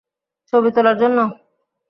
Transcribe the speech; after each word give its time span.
ছবি 0.53 0.69
তোলার 0.75 0.95
জন্য? 1.01 1.17